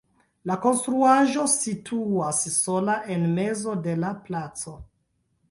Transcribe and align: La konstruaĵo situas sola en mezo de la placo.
La 0.51 0.53
konstruaĵo 0.61 1.43
situas 1.55 2.41
sola 2.55 2.97
en 3.17 3.27
mezo 3.37 3.77
de 3.87 3.95
la 4.07 4.13
placo. 4.27 4.77